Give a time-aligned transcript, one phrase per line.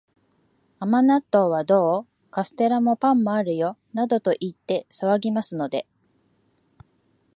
[0.79, 2.29] 甘納豆はどう？
[2.31, 5.85] カステラも、パンもあるよ、などと言って騒ぎますので、